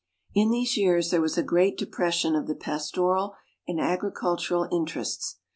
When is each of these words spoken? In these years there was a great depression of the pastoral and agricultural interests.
In 0.33 0.49
these 0.49 0.77
years 0.77 1.11
there 1.11 1.21
was 1.21 1.37
a 1.37 1.43
great 1.43 1.77
depression 1.77 2.35
of 2.35 2.47
the 2.47 2.55
pastoral 2.55 3.35
and 3.67 3.79
agricultural 3.79 4.67
interests. 4.71 5.37